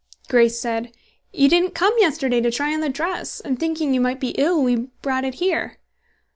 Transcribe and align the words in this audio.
Grace 0.29 0.59
said, 0.59 0.91
"You 1.31 1.47
didn't 1.47 1.75
come 1.75 1.93
yesterday 1.99 2.41
to 2.41 2.49
try 2.49 2.73
on 2.73 2.79
the 2.81 2.89
dress, 2.89 3.39
and 3.39 3.59
thinking 3.59 3.93
you 3.93 4.01
might 4.01 4.19
be 4.19 4.29
ill, 4.31 4.63
we 4.63 4.87
brought 5.03 5.25
it 5.25 5.35
here." 5.35 5.77